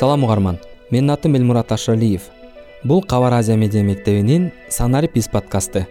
салам 0.00 0.24
угарман. 0.24 0.56
Менин 0.90 1.10
атым 1.10 1.34
элмурат 1.36 1.72
ашалиев. 1.72 2.30
Бул 2.84 3.02
кабар 3.02 3.34
азия 3.34 3.56
медиа 3.56 3.82
мектебинин 3.84 4.50
санарип 4.70 5.12
биз 5.12 5.26
подкасты. 5.28 5.82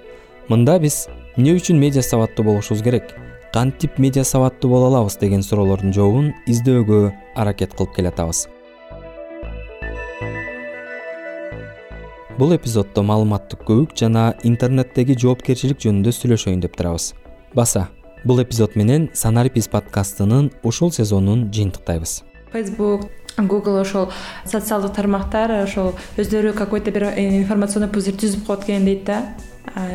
Мында 0.49 0.79
биз 0.81 1.03
эмне 1.37 1.53
үчүн 1.53 1.77
медиа 1.77 2.01
сабаттуу 2.01 2.47
болушубуз 2.47 2.81
керек? 2.81 3.11
Кантип 3.53 3.99
медиа 3.99 4.23
сабаттуу 4.23 4.71
боло 4.71 4.87
алабыз? 4.87 5.19
деген 5.21 5.43
суроолордун 5.43 5.93
жообун 5.93 6.31
издөөгө 6.47 7.13
аракет 7.35 7.75
кылып 7.77 7.93
келатабыз. 7.99 8.47
Бул 12.39 12.55
эпизоддо 12.57 13.03
маалыматтык 13.03 13.61
көбүк 13.61 13.93
жана 13.93 14.33
интернеттеги 14.41 15.19
жоопкерчилик 15.21 15.85
жөнүндө 15.85 16.15
сүйлөшөйүн 16.17 16.65
деп 16.65 16.81
турабыз. 16.81 17.13
Баса 17.53 17.91
бул 18.25 18.41
эпизод 18.41 18.73
менен 18.73 19.11
санарип 19.13 19.61
биз 19.61 19.69
подкастынын 19.69 20.49
ушул 20.63 20.89
сезонун 20.89 21.51
жыйынтыктайбыз. 21.53 22.23
Фейсбук 22.49 23.05
google 23.47 23.81
ошол 23.81 24.11
социалдык 24.45 24.93
тармактар 24.95 25.63
ошол 25.63 25.93
өздөрү 26.17 26.53
какой 26.53 26.81
то 26.81 26.91
бир 26.91 27.13
информационный 27.15 27.89
пузырь 27.89 28.17
түзүп 28.19 28.45
коет 28.45 28.63
экен 28.63 28.85
дейт 28.85 29.05
да. 29.05 29.23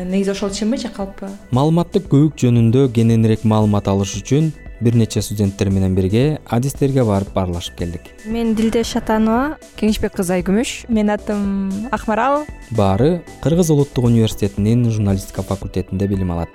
Негизи 0.05 0.31
ошол 0.31 0.49
чынбы 0.49 0.77
же 0.77 0.87
калппы 0.87 1.27
маалыматтык 1.51 2.07
көбүк 2.07 2.37
жөнүндө 2.39 2.87
кененирээк 2.95 3.43
маалымат 3.43 3.89
алыш 3.91 4.15
үчүн 4.21 4.53
бир 4.81 4.95
нече 4.95 5.21
студенттер 5.21 5.69
менен 5.69 5.95
бирге 5.95 6.39
адистерге 6.47 7.03
барып 7.03 7.33
баарлашып 7.35 7.77
келдик. 7.79 8.09
Мен 8.25 8.55
дилдеш 8.55 8.95
атанова 8.99 9.57
кеңешбек 9.79 10.15
кызы 10.15 10.37
айкүмүш 10.39 10.85
менин 10.89 11.15
атым 11.15 11.71
акмарал 11.91 12.45
баары 12.71 13.21
кыргыз 13.43 13.71
улуттук 13.75 14.05
университетинин 14.11 14.89
журналистика 14.91 15.43
факультетинде 15.43 16.07
билим 16.07 16.31
алат 16.31 16.49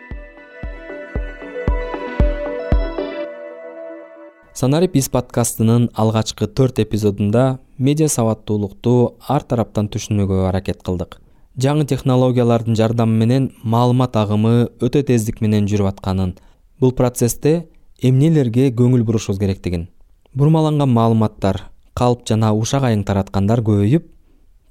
санарип 4.61 4.93
биз 4.93 5.07
подкастынын 5.09 5.87
алгачкы 5.97 6.45
төрт 6.45 6.83
эпизодунда 6.83 7.45
медиа 7.79 8.11
сабаттуулукту 8.13 9.15
ар 9.25 9.45
тараптан 9.49 9.87
түшүнүүгө 9.89 10.41
аракет 10.51 10.83
кылдык. 10.85 11.17
Жаңы 11.57 11.87
технологиялардын 11.89 12.77
жардамы 12.77 13.17
менен 13.23 13.47
маалымат 13.63 14.19
агымы 14.21 14.69
өтө 14.85 15.01
тездик 15.09 15.41
менен 15.41 15.65
жүрүп 15.71 15.89
атканын 15.95 16.35
бул 16.81 16.93
процессте 16.99 17.55
эмнелерге 18.03 18.69
көңүл 18.77 19.07
бурушубуз 19.09 19.41
керектигин 19.41 19.87
бурмаланган 20.35 20.93
маалыматтар 20.93 21.63
калп 21.97 22.29
жана 22.29 22.53
ушак 22.53 22.85
айың 22.91 23.07
тараткандар 23.09 23.65
көбөйүп 23.65 24.13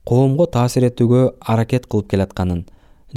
коомго 0.05 0.45
таасир 0.53 0.85
этүүгө 0.91 1.23
аракет 1.39 1.89
кылып 1.89 2.13
келатканын 2.13 2.67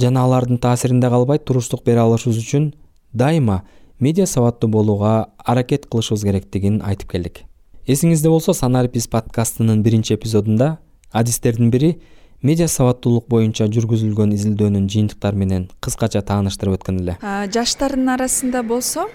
жана 0.01 0.25
алардын 0.25 0.57
таасиринде 0.57 1.13
калбай 1.13 1.37
туруштук 1.37 1.85
бере 1.85 2.01
алышыбыз 2.07 2.41
үчүн 2.41 2.71
дайыма 3.13 3.61
медиа 4.03 4.25
сабаттуу 4.27 4.69
болууга 4.69 5.13
аракет 5.37 5.85
кылышыбыз 5.87 6.23
керектигин 6.27 6.81
айтып 6.83 7.11
келдик. 7.15 7.43
Эсиңизде 7.87 8.29
болсо 8.31 8.53
санарип 8.53 8.97
биз 8.97 9.07
подкастынын 9.07 9.83
биринчи 9.83 10.17
эпизодунда 10.17 10.77
адистердин 11.11 11.71
бири 11.71 11.95
медиа 12.43 12.67
сабаттуулук 12.67 13.29
боюнча 13.31 13.69
жүргүзүлгөн 13.71 14.35
изилдөөнүн 14.35 14.89
жыйынтыктары 14.91 15.39
менен 15.39 15.69
кыскача 15.79 16.21
тааныштырып 16.27 16.79
өткөн 16.79 16.99
эле. 16.99 17.17
Жаштардын 17.55 18.15
арасында 18.17 18.63
болсо 18.67 19.07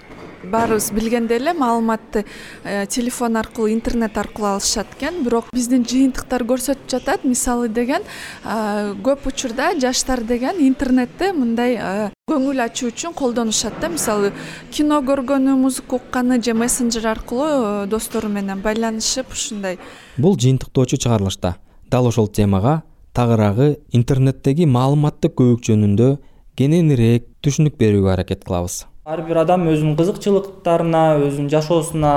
баарыбыз 0.43 0.91
билгендей 0.91 1.37
эле 1.37 1.53
маалыматты 1.53 2.25
э, 2.63 2.85
телефон 2.87 3.37
аркылуу 3.37 3.69
интернет 3.71 4.17
аркылуу 4.17 4.53
алышат 4.53 4.87
экен. 4.97 5.23
Бирок 5.23 5.49
биздин 5.53 5.85
жыйынтыктар 5.85 6.43
көрсөтүп 6.43 6.89
жатат. 6.89 7.23
Мисалы 7.23 7.69
деген 7.69 8.03
көп 8.43 9.27
учурда 9.27 9.73
жаштар 9.79 10.23
деген 10.23 10.59
интернетти 10.59 11.31
мындай 11.33 11.77
э, 11.79 12.09
көңүл 12.29 12.61
ачуу 12.65 12.91
үчүн 12.91 13.13
колдонушат 13.13 13.79
да. 13.81 13.89
Мисалы 13.89 14.33
кино 14.71 15.01
көргөнү 15.05 15.55
музыка 15.59 15.97
укканы 15.97 16.41
же 16.43 16.53
мессенджер 16.53 17.07
аркылуу 17.07 17.83
э, 17.83 17.87
достору 17.87 18.29
менен 18.29 18.61
байланышып 18.61 19.33
ушундай. 19.33 19.79
Бул 20.17 20.37
жыйынтыктоочу 20.37 20.97
чыгарылышта. 20.97 21.55
Дал 21.89 22.07
ошол 22.07 22.27
темага 22.27 22.83
тагыраагы 23.13 23.79
интернеттеги 23.91 24.67
маалыматтык 24.69 25.33
көбүк 25.39 25.65
жөнүндө 25.65 26.17
кененирээк 26.59 27.23
түшүнүк 27.39 27.77
берүүгө 27.79 28.09
аракет 28.11 28.41
кылабыз. 28.43 28.81
Ар 29.07 29.21
бир 29.23 29.37
адам 29.45 29.63
өзүнүн 29.71 29.95
кызыкчылыктарына 29.95 31.03
өзүнүн 31.23 31.47
жашоосуна 31.53 32.11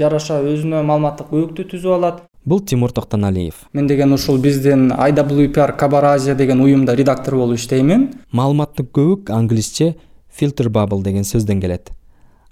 жараша 0.00 0.38
өзүнө 0.40 0.80
маалыматтык 0.88 1.28
көбүктү 1.28 1.66
түзүп 1.74 1.96
алат. 1.98 2.22
Бул 2.48 2.62
тимур 2.64 2.94
токтоналиев. 2.96 3.66
Мен 3.76 3.90
деген 3.90 4.16
ушул 4.16 4.40
биздин 4.40 4.88
iwpr 4.96 5.76
кабар 5.76 6.08
азия 6.14 6.34
деген 6.34 6.64
уюмда 6.64 6.96
редактор 6.96 7.36
болуп 7.36 7.60
иштеймин. 7.60 8.08
Маалыматтык 8.32 8.88
көбүк 8.96 9.30
англисче 9.30 9.92
filter 10.32 10.72
bubble 10.72 11.04
деген 11.04 11.28
сөздөн 11.28 11.60
келет. 11.60 11.92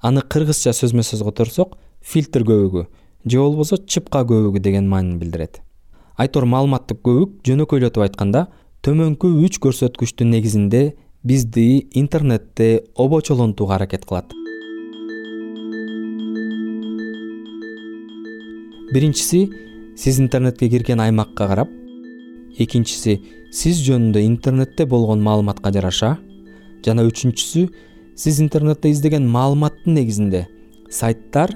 Аны 0.03 0.21
кыргызча 0.21 0.77
сөзмө 0.77 1.01
сөз 1.01 1.25
которсок 1.25 1.79
фильтр 2.05 2.45
көбүгү 2.45 2.87
же 3.25 3.39
болбосо 3.39 3.81
чыпка 3.81 4.27
көбүгү 4.29 4.61
деген 4.61 4.89
маанини 4.89 5.17
билдирет. 5.17 5.63
Айтор 6.21 6.45
маалыматтык 6.45 7.01
көбүк 7.01 7.41
жөнөкөйлөтүп 7.49 8.05
айтканда 8.05 8.49
төмөнкү 8.85 9.39
үч 9.41 9.57
көрсөткүчтүн 9.65 10.37
негизинде 10.37 10.93
бизди 11.25 11.89
интернетте 11.93 12.85
обочолонтууга 12.97 13.75
аракет 13.75 14.07
кылат. 14.07 14.33
Биринчиси 18.93 19.51
сиз 19.97 20.19
интернетке 20.19 20.69
кирген 20.69 21.01
аймакка 21.01 21.47
карап 21.47 21.69
экинчиси 22.59 23.21
сиз 23.53 23.83
жөнүндө 23.85 24.23
интернетте 24.25 24.87
болгон 24.87 25.21
маалыматка 25.21 25.71
жараша 25.73 26.17
жана 26.87 27.05
үчүнчүсү 27.05 27.69
сиз 28.17 28.41
интернетте 28.41 28.91
издеген 28.91 29.29
маалыматтын 29.29 30.01
негизинде 30.01 30.47
сайттар 30.89 31.53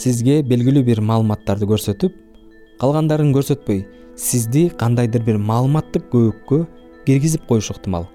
сизге 0.00 0.40
белгилүү 0.42 0.82
бир 0.88 1.04
маалыматтарды 1.04 1.68
көрсөтүп 1.68 2.16
калгандарын 2.80 3.36
көрсөтпөй 3.36 3.84
сизди 4.16 4.70
кандайдыр 4.80 5.22
бир 5.28 5.38
маалыматтык 5.38 6.08
көбүккө 6.10 6.64
киргизип 7.04 7.46
коюшу 7.46 7.76
ыктымал 7.76 8.08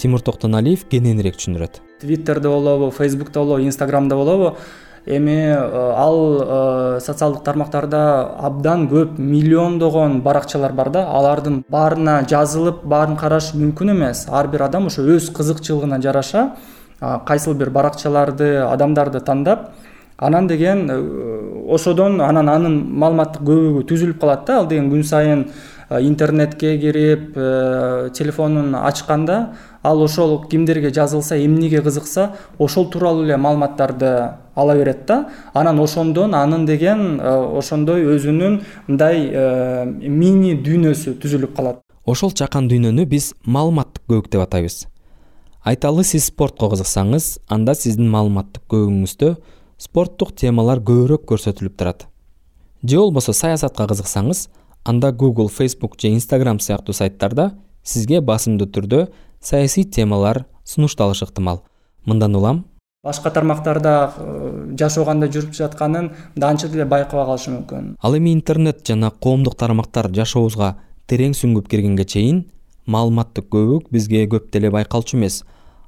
тимур 0.00 0.24
токтоналиев 0.24 0.86
кененирээк 0.88 1.36
түшүндүрөт. 1.36 1.82
Твиттерде 2.00 2.48
болобу 2.48 2.90
фейсбукта 2.90 3.40
болобу 3.44 3.62
инстаграмда 3.62 4.16
болобу 4.16 4.56
эми 5.06 5.30
э, 5.30 5.92
ал 5.96 6.96
э, 6.96 7.00
социалдык 7.00 7.42
тармактарда 7.42 8.36
абдан 8.38 8.88
көп 8.88 9.18
миллиондогон 9.18 10.20
баракчалар 10.22 10.72
бар 10.72 10.90
да. 10.90 11.06
Алардын 11.08 11.64
баарына 11.68 12.20
жазылып 12.28 12.84
баарын 12.84 13.16
караш 13.16 13.52
мүмкүн 13.54 13.94
эмес. 13.94 14.26
Ар 14.28 14.48
бир 14.48 14.62
адам 14.62 14.86
ошо 14.86 15.02
өз 15.02 15.30
кызыкчылыгына 15.32 16.00
жараша 16.02 16.50
кайсыл 17.00 17.54
бир 17.54 17.70
баракчаларды 17.70 18.58
адамдарды 18.60 19.20
тандап 19.20 19.70
анан 20.18 20.46
деген 20.46 20.90
э, 20.90 21.74
ошодон 21.74 22.20
анан 22.20 22.48
анын 22.48 22.80
маалыматтык 22.92 23.42
көбүгү 23.42 23.86
түзүлүп 23.88 24.20
калат 24.20 24.46
да. 24.46 24.60
Ал 24.60 24.68
деген 24.68 24.90
күн 24.92 25.02
сайын 25.02 25.46
интернетке 25.90 26.76
кирип 26.78 27.34
телефонун 28.14 28.74
ачканда 28.74 29.54
ал 29.82 30.02
ошол 30.02 30.44
кимдерге 30.44 30.92
жазылса 30.92 31.36
эмнеге 31.36 31.82
кызыкса 31.82 32.36
ошол 32.58 32.90
тууралуу 32.90 33.24
эле 33.24 33.36
маалыматтарды 33.36 34.34
ала 34.54 34.74
берет 34.74 35.06
да. 35.06 35.30
Анан 35.54 35.80
ошондон 35.80 36.34
анын 36.34 36.66
деген 36.66 37.20
э, 37.20 37.58
ошондой 37.58 38.04
өзүнүн 38.04 38.60
мындай 38.88 39.30
э, 39.32 39.84
мини 39.86 40.54
дүйнөсү 40.54 41.16
түзүлүп 41.22 41.56
калат. 41.56 41.80
Ошол 42.04 42.32
чакан 42.32 42.68
дүйнөнү 42.68 43.06
биз 43.06 43.32
маалыматтык 43.44 44.04
көбүк 44.08 44.30
деп 44.32 44.44
атайбыз 44.44 44.86
айталы 45.64 46.04
сиз 46.04 46.30
спортко 46.30 46.70
кызыксаңыз 46.72 47.38
анда 47.52 47.74
сиздин 47.76 48.08
маалыматтык 48.12 48.64
көбүгүңүздө 48.72 49.34
спорттук 49.80 50.32
темалар 50.36 50.80
көбүрөөк 50.80 51.26
көрсөтүлүп 51.28 51.76
турат. 51.76 52.06
Же 52.82 52.96
болбосо 52.96 53.32
саясатка 53.36 53.84
кызыксаңыз 53.90 54.48
анда 54.84 55.12
google 55.12 55.48
facebook 55.48 56.00
же 56.00 56.08
instagram 56.08 56.60
сыяктуу 56.60 56.94
сайттарда 56.94 57.52
сизге 57.84 58.20
басымдуу 58.20 58.68
түрдө 58.68 59.08
саясий 59.40 59.84
темалар 59.84 60.46
сунушталышы 60.64 61.24
ыктымал 61.24 61.62
мындан 62.04 62.36
улам? 62.36 62.64
Башка 63.02 63.30
тармактарда 63.30 64.12
э, 64.16 64.74
жашоо 64.78 65.06
кандай 65.08 65.30
жүрүп 65.32 65.54
жатканын 65.56 66.10
анча 66.36 66.68
деле 66.68 66.84
байкабай 66.84 67.24
калышы 67.24 67.50
мүмкүн. 67.50 67.94
Ал 68.02 68.16
эми 68.16 68.34
интернет 68.34 68.84
жана 68.86 69.10
коомдук 69.10 69.56
тармактар 69.56 70.10
жашообузга 70.12 70.74
терең 71.08 71.32
сүңгүп 71.32 71.70
киргенге 71.72 72.04
чейин 72.04 72.44
маалыматтык 72.86 73.48
көбүк 73.48 73.88
бизге 73.90 74.26
көп 74.28 74.50
деле 74.52 74.70
байкалчу 74.70 75.16
эмес. 75.16 75.44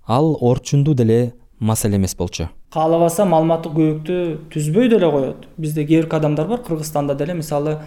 Ал 0.06 0.38
орчундуу 0.40 0.94
деле 0.94 1.34
маселе 1.60 1.96
эмес 1.96 2.16
болчу. 2.16 2.48
Каалабаса 2.72 3.26
маалыматтык 3.28 3.76
көбүктү 3.76 4.16
түзбөй 4.54 4.88
деле 4.88 5.10
коет. 5.12 5.46
Бизде 5.58 5.84
кээ 5.84 6.02
бирки 6.02 6.16
адамдар 6.16 6.48
бар. 6.48 6.62
Кыргызстанда 6.64 7.14
деле 7.14 7.34
мисалы 7.34 7.78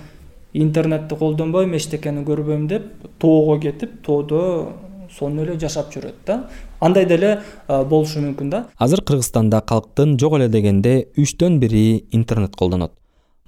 интернетти 0.54 1.16
колдонбойм 1.16 1.74
эчтекени 1.76 2.24
көрбөйм 2.24 2.68
деп 2.68 2.84
тоого 3.20 3.58
кетип 3.60 4.04
тоодо 4.06 4.74
сонун 5.18 5.46
эле 5.46 5.58
жашап 5.60 5.92
жүрөт 5.94 6.22
да. 6.26 6.50
Андай 6.80 7.06
деле 7.06 7.42
болушу 7.68 8.20
мүмкүн 8.20 8.50
да. 8.50 8.66
Азыр 8.78 9.02
кыргызстанда 9.02 9.62
калктын 9.62 10.18
жок 10.20 10.38
эле 10.38 10.50
дегенде 10.50 11.08
үчтөн 11.18 11.60
бири 11.60 12.06
интернет 12.12 12.56
колдонот. 12.56 12.92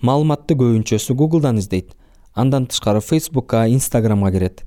Маалыматты 0.02 0.56
көбүнчөсү 0.56 1.14
гуглдан 1.14 1.58
издейт. 1.58 1.96
Андан 2.34 2.68
тышкары 2.68 3.02
фейсбукка 3.02 3.68
инстаграмга 3.68 4.32
кирет. 4.32 4.64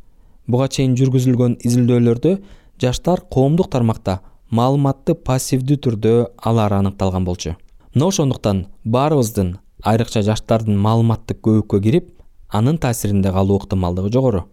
Буга 0.46 0.68
чейин 0.68 0.96
жүргүзүлгөн 0.98 1.60
изилдөөлөрдө 1.62 2.38
жаштар 2.82 3.20
коомдук 3.30 3.70
тармакта 3.70 4.20
маалыматты 4.50 5.14
пассивдүү 5.14 5.76
түрдө 5.84 6.14
алаары 6.42 6.80
аныкталган 6.80 7.24
болчу. 7.24 7.54
Мына 7.94 8.08
ошондуктан 8.10 8.64
баарыбыздын 8.84 9.58
айрыкча 9.86 10.24
жаштардын 10.26 10.76
маалыматтык 10.78 11.38
көбүккө 11.46 11.80
кирип 11.84 12.10
анын 12.50 12.78
таасиринде 12.82 13.30
калуу 13.30 13.60
ыктымалдыгы 13.60 14.10
жогору. 14.10 14.44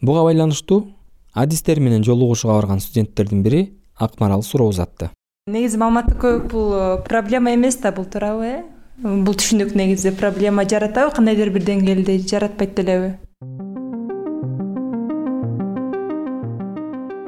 Буга 0.00 0.24
байланыштуу 0.24 0.86
адистер 1.32 1.80
менен 1.80 2.04
жолугушууга 2.04 2.60
барган 2.60 2.80
студенттердин 2.80 3.42
бири 3.42 3.72
акмарал 3.96 4.42
суроо 4.42 4.68
узатты 4.68 5.10
негизи 5.46 5.78
маалыматтык 5.80 6.18
көбүк 6.20 6.50
бул 6.52 6.74
э, 6.74 7.02
проблема 7.08 7.54
эмес 7.54 7.76
да 7.80 7.92
бул 7.92 8.04
туурабы 8.04 8.44
э? 8.46 8.62
Бул 9.02 9.34
түшүнүк 9.34 9.72
негизи 9.74 10.12
проблема 10.12 10.62
жаратабы 10.68 11.14
кандайдыр 11.16 11.50
бир 11.50 11.64
деңгээлде 11.64 12.18
жаратпайт 12.28 12.76
делеби? 12.76 13.14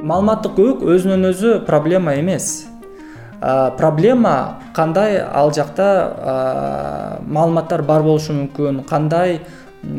Маалыматтык 0.04 0.52
көбүк 0.52 0.84
өзүнөн 0.84 1.30
өзү 1.32 1.56
проблема 1.64 2.14
эмес. 2.20 2.68
Проблема 3.40 4.60
кандай 4.76 5.18
ал 5.24 5.50
жакта 5.56 7.20
маалыматтар 7.26 7.82
бар 7.82 8.04
болушу 8.04 8.36
мүмкүн 8.36 8.84
кандай 8.86 9.40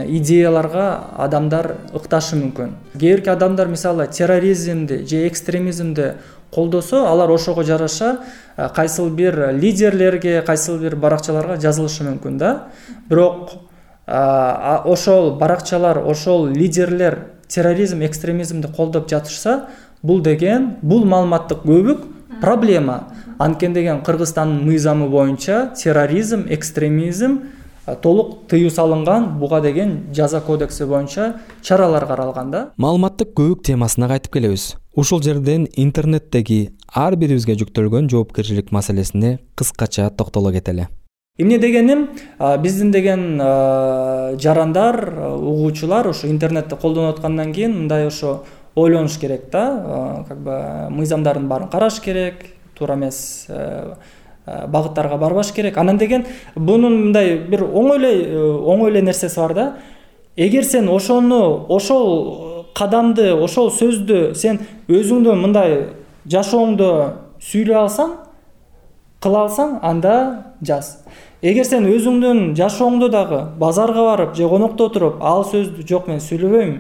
идеяларга 0.07 0.87
адамдар 1.17 1.75
ыкташы 1.93 2.35
мүмкүн. 2.35 2.71
Кээ 2.99 3.17
бирки 3.17 3.29
адамдар 3.29 3.67
мисалы 3.67 4.07
терроризмди 4.07 5.05
же 5.05 5.27
экстремизмди 5.27 6.13
колдосо 6.51 7.05
алар 7.07 7.31
ошого 7.31 7.63
жараша 7.63 8.19
кайсыл 8.75 9.09
бир 9.09 9.53
лидерлерге 9.53 10.41
кайсыл 10.41 10.79
бир 10.79 10.95
баракчаларга 10.95 11.57
жазылышы 11.57 12.03
мүмкүн 12.03 12.37
да. 12.37 12.67
Бирок 13.09 13.51
ошол 14.07 15.35
баракчалар 15.35 15.99
ошол 16.05 16.47
лидерлер 16.47 17.31
терроризм 17.47 18.03
экстремизмди 18.05 18.67
колдоп 18.67 19.09
жатышса 19.09 19.67
бул 20.01 20.21
деген 20.21 20.75
бул 20.81 21.05
маалыматтык 21.05 21.65
көбүк 21.65 22.05
проблема. 22.41 23.07
Анткени 23.37 23.73
деген 23.73 24.01
кыргызстандын 24.01 24.63
мыйзамы 24.63 25.09
боюнча 25.09 25.73
терроризм 25.75 26.45
экстремизм 26.47 27.41
толук 28.01 28.47
тыюу 28.49 28.69
салынган 28.69 29.37
буга 29.39 29.61
деген 29.61 30.13
жаза 30.13 30.41
кодекси 30.41 30.85
боюнча 30.85 31.35
чаралар 31.61 32.05
каралган 32.07 32.51
да. 32.51 32.69
Маалыматтык 32.77 33.33
көбүк 33.37 33.63
темасына 33.63 34.07
кайтып 34.07 34.33
келебиз. 34.33 34.75
Ушул 34.95 35.21
жерден 35.21 35.67
интернеттеги 35.75 36.73
ар 36.93 37.15
бирибизге 37.15 37.55
жүктөлгөн 37.59 38.09
жоопкерчилик 38.09 38.71
маселесине 38.71 39.39
кыскача 39.55 40.09
токтоло 40.09 40.51
кетели. 40.53 40.87
Эмне 41.37 41.59
дегеним 41.59 42.09
биздин 42.63 42.91
деген 42.91 43.37
жарандар 43.37 45.35
угуучулар 45.35 46.07
ушу 46.07 46.27
интернетти 46.27 46.75
колдонуп 46.75 47.17
аткандан 47.17 47.53
кийин 47.53 47.77
мындай 47.81 48.07
ошо 48.07 48.45
ойлонуш 48.75 49.17
керек 49.19 49.49
да. 49.51 50.25
Как 50.27 50.39
бы 50.39 50.89
мыйзамдардын 50.89 51.47
баарын 51.47 51.69
караш 51.69 51.99
керек. 51.99 52.45
Туура 52.77 52.95
эмес 52.95 53.45
Э, 53.47 53.93
багыттарга 54.45 55.17
барбаш 55.17 55.51
керек. 55.53 55.77
Анан 55.77 55.97
деген 55.97 56.25
бунун 56.55 56.99
мындай 57.05 57.37
бир 57.37 57.63
оңой 57.63 57.97
эле 57.97 58.11
э, 58.23 58.39
оңой 58.39 58.91
эле 58.91 59.01
нерсеси 59.01 59.39
бар 59.39 59.53
да. 59.53 59.73
Эгер 60.35 60.63
сен 60.63 60.89
ошону 60.89 61.65
ошол 61.69 62.71
кадамды 62.75 63.33
ошол 63.33 63.71
сөздү 63.71 64.33
сен 64.35 64.59
өзүңдүн 64.87 65.41
мындай 65.41 65.77
жашооңдо 66.27 66.89
сүйлөй 67.39 67.77
алсаң 67.85 68.17
кыла 69.23 69.45
алсаң 69.45 69.79
анда 69.81 70.15
жаз. 70.61 70.97
Эгер 71.41 71.65
сен 71.65 71.87
өзүңдүн 71.89 72.53
жашооңдо 72.57 73.09
дагы 73.13 73.41
базарга 73.59 74.03
барып 74.09 74.35
же 74.35 74.49
конокто 74.49 74.89
отуруп 74.89 75.23
ал 75.23 75.45
сөздү 75.47 75.87
жок 75.87 76.07
мен 76.11 76.19
сүйлөбөйм 76.19 76.75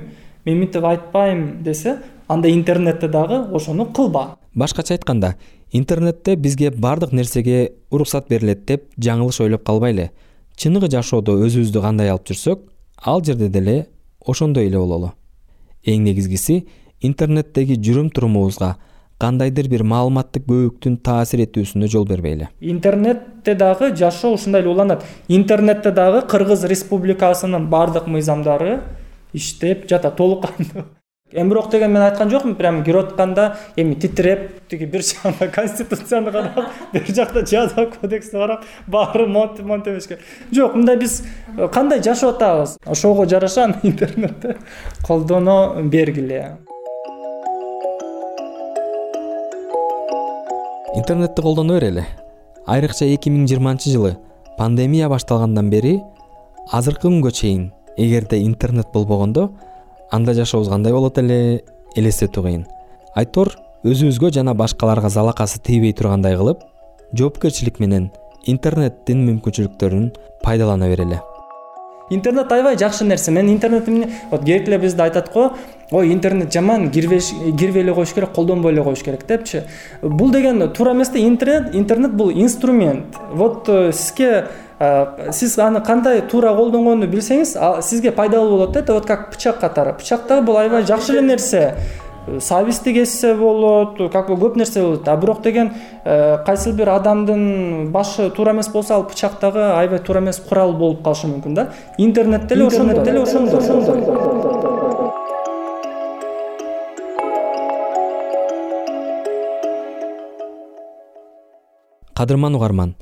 мен 0.45 0.59
мынтип 0.59 0.85
айтпайм 0.85 1.63
десе 1.63 1.97
анда 2.27 2.49
интернетте 2.51 3.07
дагы 3.07 3.45
ошону 3.53 3.85
кылба. 3.85 4.35
Башкача 4.53 4.93
айтканда 4.93 5.35
интернетте 5.77 6.35
бизге 6.35 6.71
баардык 6.71 7.11
нерсеге 7.11 7.73
уруксат 7.91 8.29
берилет 8.29 8.65
деп 8.65 8.87
жаңылыш 8.95 9.41
ойлоп 9.43 9.65
калбайлы. 9.67 10.09
Чыныгы 10.55 10.87
жашоодо 10.91 11.35
өзүбүздү 11.43 11.81
кандай 11.83 12.11
алып 12.13 12.29
жүрсөк 12.31 12.61
ал 13.03 13.23
жерде 13.23 13.49
деле 13.49 13.87
ошондой 14.25 14.69
эле 14.69 14.79
бололу. 14.79 15.11
Эң 15.83 16.07
негизгиси 16.07 16.61
интернеттеги 17.01 17.75
жүрүм 17.75 18.09
турумубузга 18.15 18.75
кандайдыр 19.19 19.67
бир 19.67 19.83
маалыматтык 19.83 20.47
көбүктүн 20.47 20.97
таасир 21.03 21.43
этүүсүнө 21.43 21.91
жол 21.91 22.07
бербейли. 22.07 22.49
Интернетте 22.61 23.55
дагы 23.55 23.91
жашоо 23.95 24.35
ушундай 24.39 24.63
эле 24.63 24.71
уланат. 24.71 25.03
Интернетте 25.27 25.91
дагы 25.91 26.23
кыргыз 26.27 26.63
республикасынын 26.71 27.67
баардык 27.67 28.07
мыйзамдары 28.07 28.79
иштеп 29.33 29.89
жатат 29.89 30.15
толук 30.15 30.47
кандуу 30.47 30.87
эми 31.35 31.71
деген 31.71 31.91
мен 31.91 32.01
айткан 32.01 32.29
жокмун 32.29 32.55
прямо 32.55 32.83
кирип 32.83 33.09
атканда 33.09 33.57
эми 33.75 33.95
титиреп 33.95 34.67
тиги 34.69 34.85
бир 34.85 35.01
жагында 35.01 35.47
конституцияны 35.47 36.31
карап 36.31 36.71
бир 36.93 37.05
жакта 37.07 37.45
жаза 37.45 37.85
кодексти 37.99 38.31
карап 38.31 38.63
баары 38.87 39.27
монтип 39.27 39.65
монтип 39.65 40.01
керек 40.07 40.19
жок 40.51 40.75
мындай 40.75 40.97
биз 40.97 41.23
э, 41.57 41.67
кандай 41.67 42.01
жашап 42.01 42.35
атабыз 42.35 42.77
ошого 42.85 43.27
жараша 43.27 43.75
интернетти 43.83 44.55
колдоно 45.07 45.75
бергиле. 45.83 46.57
Интернетти 50.95 51.41
колдоно 51.41 51.73
берели. 51.73 52.05
Айрыкча 52.65 53.05
эки 53.05 53.29
миң 53.29 53.45
жыйырманчы 53.45 53.91
жылы 53.91 54.15
пандемия 54.57 55.09
башталгандан 55.11 55.69
бери 55.69 55.99
азыркы 56.73 57.09
күнгө 57.09 57.31
чейин 57.31 57.65
эгерде 57.97 58.39
интернет 58.45 58.87
болбогондо 58.93 59.49
анда 60.11 60.33
жашообуз 60.33 60.69
кандай 60.69 60.93
болот 60.93 61.17
эле 61.17 61.63
элестетүү 61.95 62.43
кыйын 62.45 62.65
айтор 63.15 63.55
өзүбүзгө 63.85 64.31
жана 64.39 64.53
башкаларга 64.57 65.09
залакасы 65.09 65.61
тийбей 65.63 65.93
тургандай 65.93 66.37
кылып 66.37 66.63
жоопкерчилик 67.13 67.79
менен 67.79 68.09
интернеттин 68.45 69.23
мүмкүнчүлүктөрүн 69.27 70.11
пайдалана 70.43 70.89
берели. 70.91 71.21
Интернет 72.13 72.51
аябай 72.53 72.77
жакшы 72.77 73.05
нерсе 73.05 73.31
мен 73.31 73.47
интернет 73.49 73.87
эмне 73.89 74.09
вот 74.29 74.43
кээ 74.43 74.59
биркилер 74.59 74.81
бизде 74.81 75.01
айтат 75.01 75.31
го 75.33 75.53
ой 75.91 76.13
интернет 76.13 76.53
жаман 76.53 76.91
кирбей 76.91 77.81
эле 77.81 77.93
коюш 77.93 78.13
керек 78.13 78.31
колдонбой 78.33 78.73
эле 78.73 78.83
коюш 78.83 79.01
керек 79.03 79.25
депчи. 79.25 79.63
Бул 80.01 80.29
деген 80.31 80.69
туура 80.71 80.93
эмес 80.93 81.09
да 81.09 81.19
интернет 81.19 81.73
интернет 81.73 82.13
бул 82.13 82.29
инструмент. 82.29 83.15
Вот 83.33 83.67
э, 83.69 83.91
сизге 83.91 84.47
сиз 84.79 85.57
аны 85.59 85.81
кандай 85.81 86.21
туура 86.21 86.53
колдонгонду 86.55 87.07
билсеңиз 87.07 87.55
сизге 87.81 88.11
пайдалуу 88.11 88.57
болот 88.57 88.71
да 88.73 88.79
это 88.81 88.93
вот 88.93 89.05
как 89.05 89.31
бычак 89.31 89.59
катары. 89.59 89.93
Бычак 89.93 90.27
дагы 90.27 90.45
бул 90.45 90.57
аябай 90.57 90.83
жакшы 90.85 91.13
эле 91.13 91.21
нерсе. 91.21 91.75
Сабизди 92.39 92.91
кессе 92.93 93.35
болот 93.35 94.11
как 94.11 94.27
бы 94.27 94.35
көп 94.35 94.57
нерсе 94.57 94.81
болот 94.81 95.07
а 95.07 95.15
бирок 95.15 95.41
деген 95.43 95.71
э, 96.03 96.39
кайсыл 96.45 96.73
бир 96.73 96.89
адамдын 96.89 97.91
башы 97.91 98.29
туура 98.31 98.51
эмес 98.51 98.67
болсо 98.67 98.95
ал 98.95 99.03
бычак 99.03 99.39
дагы 99.39 99.61
аябай 99.61 99.99
туура 99.99 100.19
эмес 100.19 100.39
курал 100.39 100.73
болуп 100.73 101.03
калышы 101.03 101.27
мүмкүн 101.27 101.53
да. 101.53 101.69
Интернет 101.97 102.47
деле 102.47 102.67
ошондой 102.67 103.05
деле 103.05 103.21
ошондой. 103.21 103.59
Ошондой. 103.59 104.03
Кадырман 112.15 112.55
угарман 112.55 112.95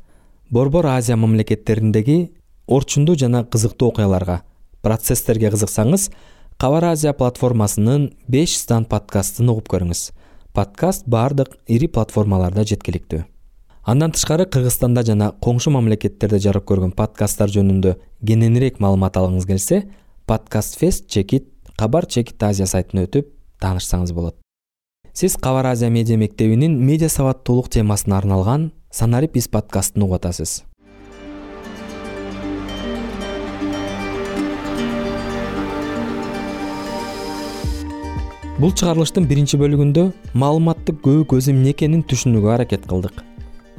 борбор 0.50 0.86
азия 0.86 1.16
мамлекеттериндеги 1.16 2.32
орчундуу 2.66 3.16
жана 3.16 3.44
кызыктуу 3.44 3.88
окуяларга 3.88 4.42
процесстерге 4.82 5.50
кызыксаңыз 5.50 6.10
кабар 6.60 6.84
азия 6.92 7.12
платформасынын 7.12 8.10
беш 8.28 8.56
стан 8.58 8.84
подкастын 8.84 9.48
угуп 9.48 9.70
көрүңүз. 9.72 10.10
Подкаст 10.52 11.08
баардык 11.08 11.56
ири 11.66 11.88
платформаларда 11.88 12.64
жеткиликтүү. 12.64 13.24
Андан 13.84 14.12
тышкары 14.12 14.46
кыргызстанда 14.46 15.02
жана 15.02 15.32
коңшу 15.42 15.72
мамлекеттерде 15.74 16.38
жарык 16.38 16.68
көргөн 16.68 16.94
подкасттар 16.94 17.50
жөнүндө 17.50 17.96
кененирээк 18.26 18.78
маалымат 18.80 19.16
алгыңыз 19.16 19.48
келсе 19.48 19.82
подкаст 20.26 20.78
фест 20.78 21.08
чекит 21.08 21.48
кабар 21.76 22.06
чекит 22.06 22.42
азия 22.42 22.66
сайтына 22.66 23.08
өтүп 23.08 23.32
таанышсаңыз 23.60 24.12
болот. 24.12 24.36
Сиз 25.12 25.36
кабар 25.36 25.66
азия 25.72 25.90
медиа 25.90 26.16
мектебинин 26.16 26.78
медиа 26.78 27.08
сабаттуулук 27.08 27.68
темасына 27.68 28.18
арналган 28.18 28.72
санарип 28.94 29.32
биз 29.34 29.48
подкастын 29.50 30.04
угуп 30.04 30.20
атасыз 30.20 30.50
бул 38.60 38.70
чыгарылыштын 38.70 39.26
биринчи 39.26 39.58
бөлүгүндө 39.58 40.04
маалыматтык 40.38 41.00
көбүк 41.02 41.34
өзү 41.40 41.50
эмне 41.56 41.72
экенин 41.74 42.04
түшүнүүгө 42.06 42.52
аракет 42.54 42.86
кылдык. 42.86 43.16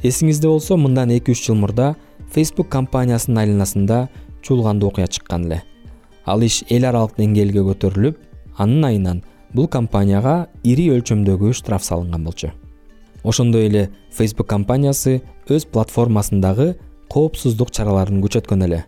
Эсиңизде 0.03 0.51
болсо 0.51 0.75
мындан 0.75 1.15
эки 1.15 1.31
үч 1.31 1.45
жыл 1.45 1.55
мурда 1.61 1.93
facebook 2.35 2.67
компаниясынын 2.75 3.45
айланасында 3.45 4.01
чуулгандуу 4.43 4.91
окуя 4.91 5.07
чыккан 5.07 5.47
эле. 5.47 5.61
Ал 6.25 6.43
иш 6.43 6.59
эл 6.67 6.89
аралык 6.91 7.15
деңгээлге 7.15 7.63
көтөрүлүп 7.71 8.19
анын 8.59 8.91
айынан 8.91 9.23
бул 9.55 9.71
компанияга 9.71 10.37
ири 10.63 10.91
өлчөмдөгү 10.91 11.55
штраф 11.55 11.87
салынган 11.87 12.27
болчу 12.27 12.51
ошондой 13.25 13.67
эле 13.67 13.89
facebook 14.15 14.47
компаниясы 14.47 15.21
өз 15.49 15.65
платформасындагы 15.65 16.75
коопсуздук 17.09 17.71
чараларын 17.71 18.21
күчөткөн 18.23 18.65
эле. 18.67 18.83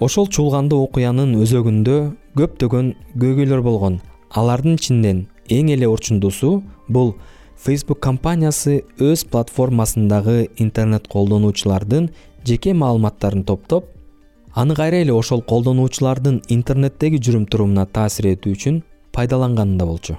Ошол 0.00 0.28
чуулгандуу 0.28 0.82
окуянын 0.86 1.34
өзөгүндө 1.42 1.96
көптөгөн 2.38 2.94
көйгөйлөр 3.20 3.62
болгон. 3.62 4.00
Алардын 4.30 4.78
ичинен 4.78 5.26
эң 5.50 5.70
эле 5.74 5.88
орчундуусу 5.88 6.62
бул 6.88 7.14
facebook 7.60 8.00
компаниясы 8.00 8.82
өз 8.98 9.26
платформасындагы 9.28 10.48
интернет 10.56 11.08
колдонуучулардын 11.08 12.08
жеке 12.46 12.72
маалыматтарын 12.72 13.44
топтоп 13.44 13.90
аны 14.54 14.74
кайра 14.74 15.02
эле 15.04 15.12
ошол 15.12 15.42
колдонуучулардын 15.42 16.40
интернеттеги 16.48 17.20
жүрүм 17.20 17.44
турумуна 17.50 17.84
таасир 17.86 18.30
этүү 18.32 18.54
үчүн 18.56 18.80
пайдаланганында 19.12 19.86
болчу. 19.86 20.16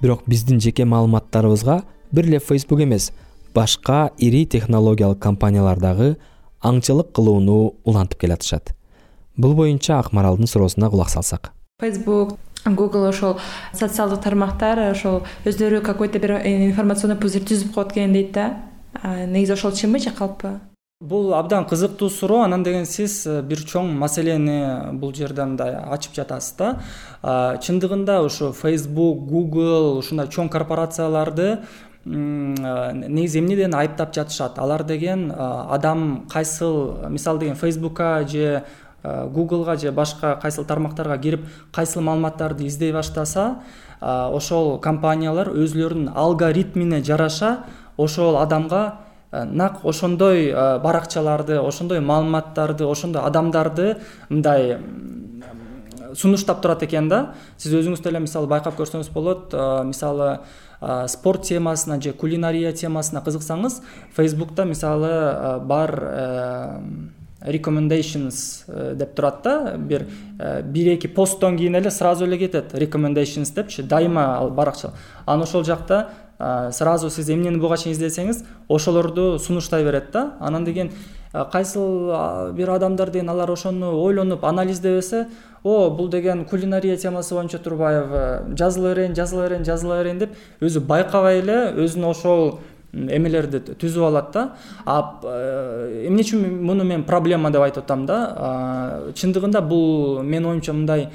Бирок 0.00 0.22
биздин 0.28 0.60
жеке 0.60 0.84
маалыматтарыбызга 0.84 1.82
бир 2.14 2.28
эле 2.28 2.38
фейсбук 2.38 2.80
эмес 2.80 3.10
башка 3.54 4.10
ири 4.18 4.44
технологиялык 4.46 5.18
компаниялар 5.18 5.80
дагы 5.82 6.16
аңчылык 6.62 7.10
кылууну 7.12 7.74
улантып 7.84 8.20
келатышат. 8.20 8.74
Бул 9.36 9.54
боюнча 9.58 9.98
акмаралдын 9.98 10.46
суроосуна 10.46 10.90
кулак 10.90 11.10
салсак. 11.10 11.50
Фейсбук 11.80 12.36
google 12.66 13.08
ошол 13.08 13.40
социалдык 13.72 14.22
тармактар 14.22 14.78
ошол 14.92 15.24
өздөрү 15.44 15.82
какой 15.82 16.08
то 16.08 16.18
бир 16.18 16.38
информационный 16.44 17.18
пузырь 17.18 17.42
түзүп 17.42 17.74
коет 17.74 17.92
экен 17.92 18.12
дейт 18.12 18.32
да? 18.32 18.46
Негизи 19.02 19.52
ошол 19.52 19.72
чынбы 19.72 19.98
же 19.98 20.10
калппы 20.10 20.60
бул 21.04 21.34
абдан 21.34 21.66
кызыктуу 21.66 22.08
суроо 22.08 22.44
анан 22.44 22.62
деген 22.62 22.86
сиз 22.86 23.26
э, 23.26 23.42
бир 23.42 23.60
чоң 23.66 23.90
маселени 23.98 24.92
бул 24.96 25.12
жерде 25.14 25.44
мындай 25.44 25.74
ачып 25.74 26.14
жатасыз 26.16 26.54
да. 26.56 26.70
Чындыгында 27.60 28.22
ушу 28.24 28.52
facebook 28.56 29.26
google 29.28 29.98
ушундай 29.98 30.30
чоң 30.32 30.48
корпорацияларды 30.48 31.58
негизи 32.04 33.38
эмнеден 33.38 33.74
айыптап 33.74 34.14
жатышат. 34.14 34.58
Алар 34.58 34.84
деген 34.84 35.32
адам 35.36 36.26
кайсыл 36.30 37.08
мисалы 37.08 37.38
деген 37.40 37.54
фейсбукка 37.54 38.26
же 38.28 38.64
гуглга 39.04 39.76
же 39.76 39.92
башка 39.92 40.38
кайсыл 40.40 40.64
тармактарга 40.64 41.18
кирип 41.18 41.46
кайсыл 41.72 42.02
маалыматтарды 42.02 42.66
издей 42.66 42.92
баштаса 42.92 43.62
ошол 44.00 44.78
компаниялар 44.80 45.48
өзүлөрүнүн 45.48 46.12
алгоритмине 46.14 47.02
жараша 47.04 47.64
ошол 47.96 48.38
адамга 48.38 49.00
нак 49.32 49.84
ошондой 49.84 50.52
баракчаларды 50.52 51.58
ошондой 51.58 52.00
маалыматтарды 52.00 52.84
ошондой 52.84 53.22
адамдарды 53.22 53.96
мындай 54.28 54.78
сунуштап 56.14 56.62
турат 56.62 56.82
экен 56.82 57.08
да. 57.08 57.34
Сиз 57.56 57.74
өзүңүз 57.74 58.02
деле 58.04 58.22
мисалы 58.24 58.48
байкап 58.50 58.78
көрсөңүз 58.78 59.10
болот 59.12 59.54
мисалы 59.88 60.38
спорт 61.08 61.44
темасына 61.48 62.00
же 62.02 62.12
кулинария 62.12 62.72
темасына 62.72 63.22
кызыксаңыз 63.24 63.80
фейсбукта 64.16 64.64
мисалы 64.64 65.60
бар 65.64 65.98
recommmendations 67.44 68.64
э, 68.68 68.94
деп 68.94 69.14
турат 69.14 69.42
да. 69.44 69.76
Бир 69.76 70.06
э, 70.38 70.62
бир 70.62 70.94
эки 70.94 71.06
посттон 71.06 71.58
кийин 71.58 71.76
эле 71.76 71.90
сразу 71.90 72.24
эле 72.24 72.38
кетет 72.38 72.72
recommendations 72.74 73.54
депчи 73.54 73.82
дайыма 73.82 74.38
ал 74.38 74.50
баракча 74.50 74.92
анан 75.26 75.42
ошол 75.42 75.64
жакта 75.64 76.08
сразу 76.72 77.10
сиз 77.10 77.28
эмнени 77.28 77.60
буга 77.60 77.76
чейин 77.76 77.94
издесеңиз 77.94 78.44
ошолорду 78.68 79.38
сунуштай 79.38 79.84
берет 79.84 80.10
да. 80.12 80.34
Анан 80.40 80.64
деген 80.64 80.90
кайсыл 81.32 82.52
бир 82.52 82.70
адамдар 82.70 83.10
деген 83.10 83.28
алар 83.30 83.50
ошону 83.50 83.92
ойлонуп 84.02 84.44
анализдебесе 84.44 85.28
о 85.64 85.90
бул 85.90 86.08
деген 86.08 86.44
кулинария 86.44 86.96
темасы 86.96 87.34
боюнча 87.34 87.58
турбайбы 87.58 88.54
жазыла 88.56 88.92
берейин 88.92 89.14
жазыла 89.16 89.48
берейин 89.48 89.64
жазыла 89.64 89.98
берейин 90.02 90.18
деп 90.18 90.36
өзү 90.60 90.84
байкабай 90.84 91.40
эле 91.40 91.58
өзүнө 91.72 92.10
ошол 92.10 92.58
эмелерди 92.92 93.60
түзүп 93.74 94.04
алат 94.06 94.30
да. 94.32 94.44
А 94.86 95.20
э, 95.24 96.06
эмне 96.08 96.22
үчүн 96.22 96.44
муну 96.62 96.84
мен 96.84 97.04
проблема 97.04 97.50
деп 97.50 97.64
айтып 97.64 97.84
атам 97.84 98.04
да? 98.06 98.18
Чындыгында 99.16 99.62
бул 99.64 100.22
менин 100.22 100.50
оюмча 100.52 100.72
мындай 100.76 101.08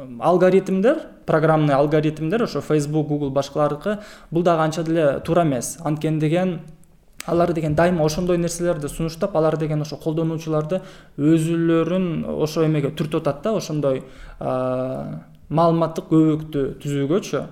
алгоритмдер 0.00 1.00
программный 1.26 1.74
алгоритмдер 1.74 2.42
ошо 2.44 2.60
facebook 2.60 3.08
google 3.08 3.30
башкалардыкы 3.30 3.98
бул 4.30 4.42
дагы 4.42 4.62
анча 4.62 4.82
деле 4.82 5.20
туура 5.24 5.44
эмес. 5.44 5.78
Анткени 5.80 6.20
деген 6.20 6.60
алар 7.26 7.52
деген 7.52 7.74
дайыма 7.74 8.04
ошондой 8.04 8.38
нерселерди 8.38 8.88
сунуштап 8.88 9.36
алар 9.36 9.56
деген 9.58 9.82
ошо 9.82 9.96
колдонуучуларды 9.96 10.80
өзүлөрүн 11.18 12.24
ошо 12.42 12.64
эмеге 12.66 12.90
түртүп 12.90 13.20
атат 13.20 13.42
да 13.44 13.52
ошондой 13.56 14.02
маалыматтык 15.50 16.04
көбөктү 16.10 16.64
түзүүгөчү. 16.82 17.42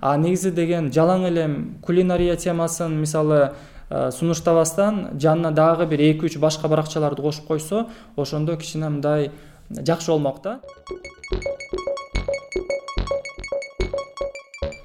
А 0.00 0.16
негизи 0.18 0.50
деген 0.50 0.90
жалаң 0.92 1.28
эле 1.30 1.48
кулинария 1.82 2.36
темасын 2.36 2.92
мисалы 3.00 3.52
сунуштабастан 3.90 5.18
жанына 5.20 5.52
дагы 5.54 5.86
бир 5.86 6.00
эки 6.00 6.26
үч 6.26 6.38
башка 6.38 6.68
баракчаларды 6.68 7.22
кошуп 7.22 7.46
койсо 7.46 7.86
ошондо 8.16 8.56
кичине 8.56 8.88
мындай 8.88 9.30
жакшы 9.70 10.10
болмок 10.10 10.42
да. 10.42 10.60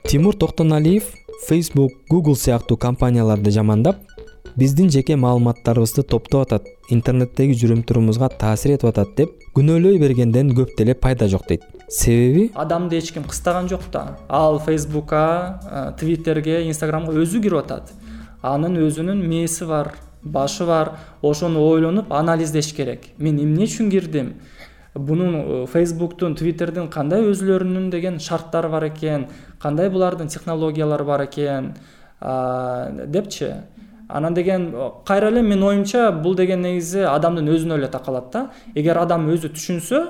Тимур 0.08 0.36
токтоналиев 0.36 1.03
facebook 1.50 1.91
google 2.10 2.36
сыяктуу 2.36 2.77
компанияларды 2.77 3.51
жамандап 3.51 3.98
биздин 4.58 4.89
жеке 4.89 5.15
маалыматтарыбызды 5.15 6.03
топтоп 6.03 6.48
атат 6.48 6.68
интернеттеги 6.89 7.53
жүрүм 7.60 7.84
турумубузга 7.88 8.29
таасир 8.29 8.75
этип 8.75 8.89
атат 8.89 9.15
деп 9.18 9.34
күнөөлөй 9.56 10.00
бергенден 10.01 10.51
көп 10.58 10.75
деле 10.77 10.96
пайда 10.96 11.27
жок 11.27 11.48
дейт. 11.48 11.63
Себеби 11.89 12.50
адамды 12.56 12.98
эч 12.98 13.12
ким 13.13 13.24
кыстаган 13.24 13.70
жок 13.70 13.82
да. 13.91 14.18
Ал 14.27 14.60
фейсбукка 14.60 15.60
э, 15.63 15.91
твиттерге 16.00 16.68
инстаграмга 16.68 17.13
өзү 17.13 17.41
кирип 17.41 17.63
атат. 17.63 17.91
Анын 18.41 18.77
өзүнүн 18.86 19.25
мээси 19.27 19.65
бар 19.65 19.94
башы 20.24 20.65
бар. 20.65 20.98
Ошону 21.22 21.65
ойлонуп 21.68 22.12
анализдеш 22.13 22.74
керек. 22.74 23.10
Мен 23.18 23.39
эмне 23.39 23.65
үчүн 23.65 23.91
кирдим? 23.91 24.36
Бунун 24.96 25.36
э, 25.36 25.65
фейсбуктун 25.72 26.36
твиттердин 26.36 26.89
кандай 26.89 27.25
өзүлөрүнүн 27.29 27.89
деген 27.89 28.20
шарттары 28.20 28.70
бар 28.70 28.89
экен? 28.89 29.27
Кандай 29.62 29.89
булардын 29.89 30.27
технологиялары 30.27 31.06
бар 31.06 31.25
экен? 31.25 31.74
Депчи 32.20 33.53
анан 34.10 34.34
деген 34.34 34.74
кайра 35.06 35.28
эле 35.30 35.42
менин 35.42 35.63
оюмча 35.63 36.12
бул 36.12 36.36
деген 36.36 36.62
негизи 36.62 37.06
адамдын 37.06 37.48
өзүнө 37.54 37.78
эле 37.78 37.88
такалат 37.88 38.32
да. 38.34 38.50
Эгер 38.75 38.98
адам 38.98 39.30
өзү 39.30 39.54
түшүнсө 39.54 40.01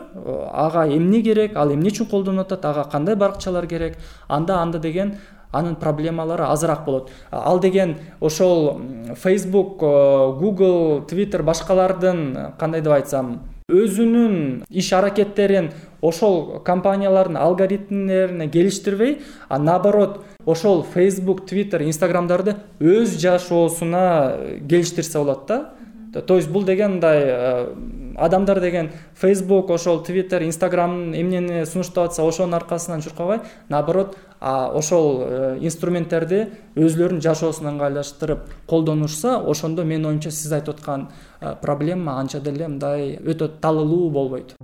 ага 0.51 0.87
эмне 0.87 1.21
керек 1.21 1.57
ал 1.57 1.73
эмне 1.73 1.91
үчүн 1.91 2.09
колдонуп 2.09 2.47
атат 2.47 2.65
ага 2.65 2.87
кандай 2.91 3.15
баракчалар 3.15 3.67
керек 3.67 3.97
анда 4.27 4.61
анда 4.61 4.79
деген 4.79 5.17
анын 5.51 5.75
проблемалары 5.75 6.43
азыраак 6.45 6.85
болот. 6.85 7.09
Ал 7.31 7.59
деген 7.59 7.97
ошол 8.21 8.79
facebook 9.23 9.79
google 9.79 11.05
twitter 11.07 11.43
башкалардын 11.43 12.53
кандай 12.57 12.81
деп 12.81 12.93
айтсам 12.93 13.39
өзүнүн 13.69 14.65
иш 14.69 14.91
аракеттерин 14.93 15.71
ошол 16.01 16.59
компаниялардын 16.65 17.37
алгоритмдерине 17.37 18.49
келиштирбей 18.49 19.19
а 19.47 19.59
наоборот 19.59 20.23
ошол 20.45 20.85
facebook 20.93 21.45
twitter 21.49 21.83
instagramдарды 21.85 22.55
өз 22.79 23.17
жашоосуна 23.21 24.37
келиштирсе 24.69 25.17
болот 25.19 25.45
да. 25.47 25.73
То 26.21 26.37
есть 26.37 26.49
бул 26.49 26.63
деген 26.63 26.93
мындай 26.93 27.23
э, 27.25 27.73
адамдар 28.17 28.59
деген 28.59 28.89
facebook 29.21 29.71
ошол 29.71 30.03
twitter 30.03 30.41
instagram 30.41 31.13
эмнени 31.15 31.65
сунуштап 31.65 32.09
атса 32.09 32.23
ошонун 32.23 32.53
аркасынан 32.53 33.01
чуркабай 33.01 33.39
наоборот 33.69 34.17
ошол 34.39 35.23
э, 35.27 35.57
инструменттерди 35.61 36.47
өзүлөрүнүн 36.75 37.21
жашоосуна 37.21 37.73
ыңгайлаштырып 37.73 38.47
колдонушса 38.67 39.37
ошондо 39.39 39.83
менин 39.83 40.05
оюмча 40.05 40.31
сиз 40.31 40.51
айтып 40.51 40.79
аткан 40.79 41.09
э, 41.41 41.55
проблема 41.61 42.19
анча 42.19 42.39
деле 42.39 42.67
мындай 42.67 43.17
өтө 43.19 43.49
талылуу 43.61 44.09
болбойт. 44.09 44.55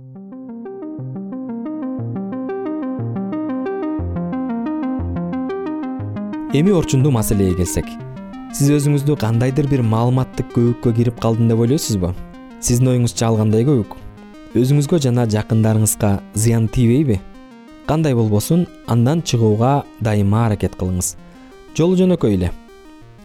Эми 6.56 6.72
орчундуу 6.72 7.12
маселеге 7.12 7.58
келсек 7.58 7.90
сиз 8.56 8.70
өзүңүздү 8.72 9.18
кандайдыр 9.20 9.66
бир 9.68 9.82
маалыматтык 9.84 10.54
көбүккө 10.54 10.94
кирип 10.96 11.18
калдым 11.20 11.50
деп 11.50 11.60
ойлойсузбу 11.60 12.14
сиздин 12.60 12.92
оюңузча 12.92 13.28
ал 13.28 13.36
кандай 13.40 13.64
көбүк. 13.66 13.96
Өзүңүзгө 14.56 15.00
жана 15.04 15.26
жакындарыңызга 15.28 16.12
зыян 16.34 16.68
тийбейби 16.72 17.20
кандай 17.86 18.14
болбосун 18.14 18.66
андан 18.86 19.22
чыгууга 19.22 19.84
дайыма 20.00 20.46
аракет 20.46 20.76
кылыңыз. 20.80 21.14
Жолу 21.76 21.96
жөнөкөй 22.00 22.34
эле. 22.34 22.50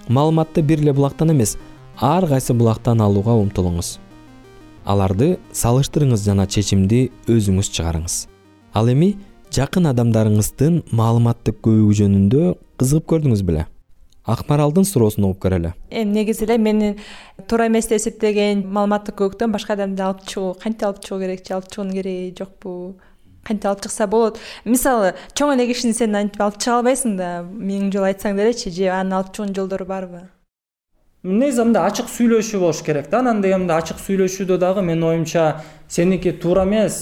Маалыматты 0.09 0.61
бир 0.61 0.81
эле 0.83 0.93
булактан 0.93 1.31
эмес 1.31 1.57
ар 1.97 2.27
кайсы 2.27 2.53
булактан 2.53 3.01
алууга 3.01 3.37
умтулуңуз. 3.41 3.97
Аларды 4.85 5.37
салыштырыңыз 5.53 6.25
жана 6.25 6.47
чечимди 6.47 7.11
өзүңүз 7.27 7.71
чыгарыңыз. 7.71 8.25
Ал 8.73 8.89
эми 8.91 9.15
жакын 9.51 9.89
адамдарыңыздын 9.91 10.81
маалыматтык 10.91 11.61
көбүгү 11.63 11.97
жөнүндө 12.01 12.55
кызыгып 12.79 13.07
көрдүңүз 13.13 13.45
беле 13.47 13.67
акмаралдын 14.25 14.85
суроосун 14.85 15.25
угуп 15.25 15.43
көрөлү 15.45 15.73
эми 15.89 16.17
негизи 16.19 16.45
эле 16.45 16.57
менин 16.57 16.99
туура 17.47 17.67
эмес 17.67 17.87
деп 17.89 18.01
эсептеген 18.01 18.65
маалыматтык 18.67 19.17
көбүктөн 19.21 19.53
башка 19.53 19.73
адамды 19.73 20.03
алып 20.05 20.25
чыгуу 20.27 20.53
кантип 20.61 20.87
алып 20.89 20.99
чыгуу 21.05 21.21
керек 21.23 21.47
же 21.47 21.55
алып 21.55 21.71
чыгуунун 21.71 21.95
кереги 21.95 22.35
жокпу? 22.37 22.97
Кантип 23.43 23.65
алып 23.65 23.81
чыкса 23.87 24.07
болот? 24.07 24.37
Мисалы 24.65 25.15
чоң 25.33 25.55
эле 25.55 25.65
кишини 25.71 25.97
сен 25.97 26.15
антип 26.15 26.41
алып 26.41 26.59
чыга 26.61 26.77
албайсың 26.81 27.17
да 27.17 27.31
миң 27.41 27.89
жолу 27.93 28.11
айтсаң 28.11 28.37
делечи 28.37 28.69
же 28.69 28.91
анын 28.93 29.17
алып 29.17 29.33
чыгуунун 29.33 29.55
жолдору 29.57 29.85
барбы? 29.89 30.27
Негизи 31.23 31.61
мындай 31.61 31.85
ачык 31.85 32.07
сүйлөшүү 32.09 32.59
болуш 32.61 32.79
керек 32.81 33.09
да 33.11 33.19
анан 33.19 33.41
деген 33.41 33.59
мындай 33.61 33.81
ачык 33.81 33.99
сүйлөшүүдө 34.01 34.55
дагы 34.57 34.81
менин 34.81 35.03
оюмча 35.05 35.61
сеники 35.87 36.31
туура 36.33 36.63
эмес. 36.65 36.95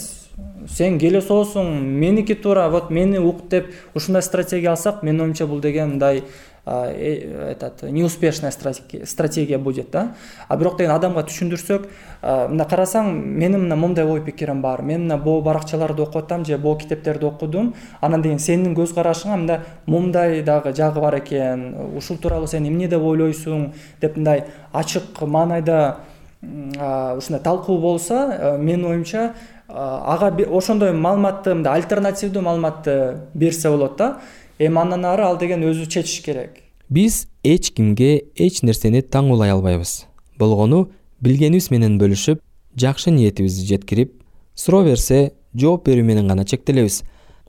Сен 0.67 0.97
келесоосуң 0.99 1.69
меники 1.99 2.35
туура 2.35 2.67
вот 2.69 2.89
мени 2.91 3.17
ук 3.19 3.47
деп 3.47 3.71
ушундай 3.95 4.21
стратегия 4.21 4.71
алсак 4.71 5.03
менин 5.03 5.21
оюмча 5.21 5.47
бул 5.47 5.61
деген 5.63 5.93
мындай 5.93 6.19
э, 6.19 6.23
этот 6.65 7.83
неуспешная 7.83 8.51
стратегия 8.51 9.57
будет 9.57 9.91
да? 9.91 10.15
А 10.47 10.57
бирок 10.57 10.77
деген 10.77 10.91
адамга 10.91 11.23
түшүндүрсөк 11.23 11.87
мындай 12.21 12.67
карасаң 12.67 13.09
менин 13.13 13.63
мына 13.63 13.75
моундай 13.75 14.05
ой 14.05 14.21
пикирим 14.21 14.61
бар. 14.61 14.81
Мен 14.81 15.07
мына 15.07 15.17
могу 15.17 15.41
баракчаларды 15.41 16.01
окуп 16.03 16.23
атам 16.23 16.45
же 16.45 16.57
могу 16.57 16.79
китептерди 16.79 17.25
окудум 17.25 17.73
анан 18.01 18.21
деген 18.21 18.39
сенин 18.39 18.75
көз 18.75 18.93
карашыңа 18.93 19.37
мындай 19.37 19.59
моундай 19.85 20.41
дагы 20.41 20.73
жагы 20.75 20.99
бар 21.01 21.19
экен 21.19 21.95
ушул 21.97 22.17
тууралуу 22.17 22.47
сен 22.47 22.67
эмне 22.67 22.87
деп 22.87 23.01
ойлойсуң 23.01 23.71
деп 24.01 24.17
мындай 24.17 24.45
ачык 24.73 25.21
маанайда 25.21 25.97
ушундай 26.41 27.41
талкуу 27.43 27.79
болсо 27.79 28.57
менин 28.59 28.85
оюмча 28.85 29.33
ага 29.67 30.31
ошондой 30.49 30.93
маалыматты 30.93 31.53
мындай 31.53 31.81
альтернативдүү 31.81 32.41
маалыматты 32.41 32.93
берсе 33.33 33.69
болот 33.69 33.97
да 33.97 34.17
эми 34.59 34.79
андан 34.79 35.05
ары 35.07 35.23
ал 35.23 35.37
деген 35.39 35.63
өзү 35.63 35.87
чечиш 35.87 36.21
керек. 36.21 36.59
Биз 36.89 37.27
эч 37.43 37.71
кимге 37.71 38.25
эч 38.35 38.61
нерсени 38.61 39.01
таңуулай 39.01 39.53
албайбыз. 39.53 40.05
Болгону 40.37 40.89
билгенибиз 41.23 41.69
менен 41.71 41.97
бөлүшүп 41.99 42.41
жакшы 42.75 43.11
ниетибизди 43.15 43.65
жеткирип 43.71 44.13
суроо 44.55 44.83
берсе 44.83 45.31
жооп 45.55 45.87
берүү 45.87 46.03
менен 46.03 46.27
гана 46.27 46.43
чектелебиз. 46.43 47.03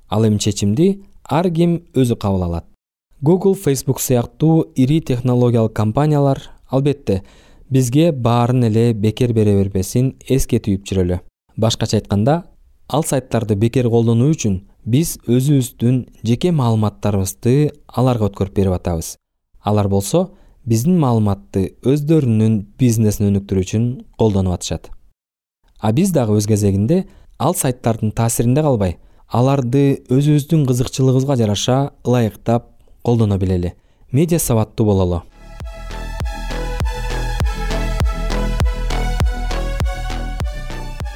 Ал 0.08 0.26
эми 0.26 0.38
чечимди 0.38 1.02
ар 1.24 1.50
ким 1.50 1.80
өзү 1.94 2.16
кабыл 2.16 2.44
алат. 2.44 2.64
Google 3.22 3.58
facebook 3.58 4.00
сыяктуу 4.00 4.70
ири 4.76 5.00
технологиялык 5.00 5.72
компаниялар 5.72 6.38
албетте 6.68 7.22
бизге 7.70 8.12
баарын 8.12 8.64
эле 8.64 8.92
бекер 8.94 9.32
бере 9.32 9.56
бербесин 9.58 10.14
эскертип 10.28 10.86
жүрөлү. 10.86 11.20
Башкача 11.56 11.98
айтканда 11.98 12.44
ал 12.88 13.04
сайттарды 13.04 13.56
бекер 13.56 13.90
колдонуу 13.90 14.30
үчүн 14.30 14.69
биз 14.90 15.18
өзүбүздүн 15.30 15.98
жеке 16.26 16.50
маалыматтарыбызды 16.50 17.70
аларга 17.86 18.26
өткөрүп 18.26 18.56
берип 18.56 18.74
атабыз. 18.74 19.12
Алар 19.62 19.86
болсо 19.88 20.32
биздин 20.66 20.96
маалыматты 20.98 21.76
өздөрүнүн 21.86 22.56
бизнесин 22.80 23.28
өнүктүрүү 23.28 23.66
үчүн 23.66 23.84
колдонуп 24.18 24.56
атышат. 24.56 24.88
А 25.78 25.92
биз 25.94 26.10
дагы 26.10 26.34
өз 26.34 26.48
кезегинде 26.50 27.04
ал 27.38 27.54
сайттардын 27.54 28.10
таасиринде 28.10 28.64
калбай 28.66 28.96
аларды 29.30 30.02
өзүбүздүн 30.10 30.64
кызыкчылыгыбызга 30.66 31.36
жараша 31.38 31.92
ылайыктап 32.02 32.72
колдоно 33.06 33.38
билели. 33.38 33.74
Медиа 34.10 34.40
сабаттуу 34.42 34.86
бололу. 34.86 35.22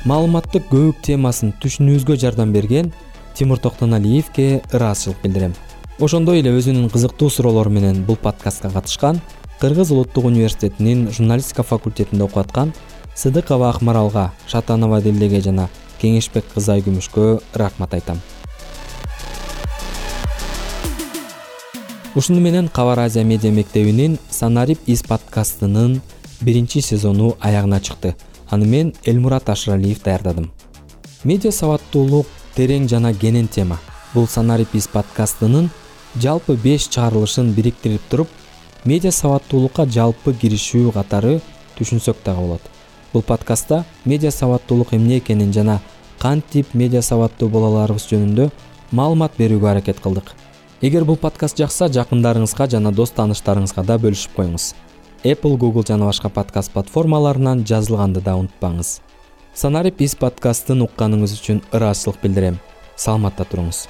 Маалыматтык 0.04 0.71
көбүк 0.71 1.02
темасын 1.02 1.50
түшүнүүбүзгө 1.59 2.21
жардам 2.23 2.52
берген 2.54 2.93
тимур 3.35 3.59
токтоналиевке 3.59 4.62
ыраазычылык 4.73 5.23
билдирем. 5.23 5.55
Ошондой 6.00 6.41
эле 6.41 6.50
өзүнүн 6.50 6.91
кызыктуу 6.91 7.31
суроолору 7.31 7.71
менен 7.71 8.05
бул 8.05 8.17
подкастка 8.17 8.71
катышкан 8.71 9.21
кыргыз 9.61 9.91
улуттук 9.91 10.25
университетинин 10.25 11.11
журналистика 11.11 11.62
факультетинде 11.62 12.25
окуп 12.25 12.38
аткан 12.38 12.73
сыдыкова 13.14 13.71
акмаралга 13.71 14.33
шатанова 14.47 15.00
дилдеге 15.00 15.41
жана 15.41 15.69
кеңешбек 16.00 16.45
кызы 16.55 16.73
айкүмүшкө 16.75 17.41
рахмат 17.55 17.95
айтам. 17.95 18.21
Ушуну 22.14 22.41
менен 22.41 22.69
кабар 22.69 23.00
азия 23.00 23.25
медиа 23.25 23.50
мектебинин 23.50 24.19
санарип 24.31 24.79
из 24.87 25.03
подкастынын 25.03 26.00
биринчи 26.41 26.81
сезону 26.81 27.37
аягына 27.41 27.81
чыкты. 27.81 28.14
Аны 28.50 28.67
мен 28.67 28.95
элмурат 29.05 29.49
ашыралиев 29.49 30.03
даярдадым. 30.03 30.53
Медиа 31.25 31.50
сабаттуулук 31.50 32.26
терең 32.57 32.89
жана 32.89 33.13
кенен 33.15 33.49
тема. 33.49 33.79
Бул 34.15 34.27
санарип 34.29 34.75
из 34.75 34.87
подкастынын 34.89 35.71
жалпы 36.21 36.55
беш 36.63 36.87
чыгарылышын 36.89 37.53
бириктирип 37.55 38.03
туруп 38.11 38.29
медиа 38.85 39.11
сабаттуулукка 39.13 39.87
жалпы 39.87 40.35
киришүү 40.35 40.93
катары 40.95 41.41
түшүнсөк 41.79 42.23
дагы 42.25 42.41
болот. 42.41 42.63
Бул 43.13 43.23
подкастта 43.23 43.85
медиа 44.05 44.31
сабаттуулук 44.31 44.95
эмне 44.95 45.19
экенин 45.19 45.53
жана 45.53 45.81
кантип 46.19 46.75
медиа 46.75 47.03
сабаттуу 47.03 47.49
боло 47.49 47.73
аларыбыз 47.73 48.07
жөнүндө 48.12 48.51
маалымат 48.93 49.35
берүүгө 49.38 49.71
аракет 49.71 50.01
кылдык. 50.01 50.35
Эгер 50.81 51.05
бул 51.05 51.17
подкаст 51.17 51.59
жакса 51.59 51.88
жакындарыңызга 51.88 52.69
жана 52.71 52.93
дос 52.93 53.14
тааныштарыңызга 53.17 53.83
да 53.83 53.99
бөлүшүп 53.99 54.37
коюңуз. 54.37 54.75
Apple 55.25 55.57
google 55.57 55.87
жана 55.88 56.07
башка 56.07 56.29
подкаст 56.29 56.71
платформаларынан 56.73 57.64
жазылганды 57.64 58.21
да 58.21 58.37
унутпаңыз 58.37 59.01
санарип 59.55 60.01
из 60.03 60.17
подкастын 60.19 60.83
укканыңыз 60.83 61.37
үчүн 61.38 61.61
ыраазычылык 61.71 62.19
билдирем. 62.25 62.59
Саламатта 62.99 63.47
туруңуз 63.47 63.87